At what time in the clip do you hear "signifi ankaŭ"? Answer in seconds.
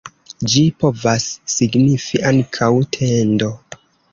1.57-2.73